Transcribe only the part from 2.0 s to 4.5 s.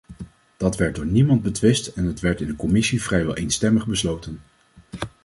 het werd in de commissie vrijwel eenstemmig besloten.